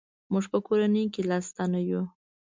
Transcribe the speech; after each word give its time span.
موږ 0.31 0.45
په 0.51 0.57
کورنۍ 0.67 1.03
کې 1.13 1.21
لس 1.29 1.45
تنه 1.57 1.79
یو. 1.89 2.01